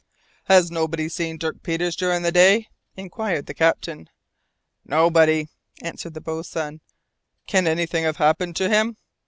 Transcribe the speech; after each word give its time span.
"Has 0.45 0.71
nobody 0.71 1.07
seen 1.09 1.37
Dirk 1.37 1.61
Peters 1.61 1.95
during 1.95 2.23
the 2.23 2.31
day?" 2.31 2.69
inquired 2.97 3.45
the 3.45 3.53
captain. 3.53 4.09
"Nobody," 4.83 5.47
answered 5.79 6.15
the 6.15 6.21
boatswain. 6.21 6.81
"Can 7.45 7.67
anything 7.67 8.05
have 8.05 8.17
happened 8.17 8.55
to 8.55 8.67
him?" 8.67 8.97